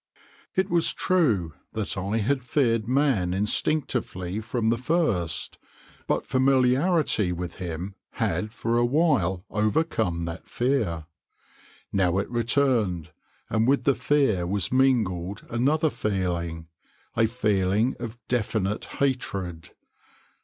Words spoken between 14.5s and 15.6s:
mingled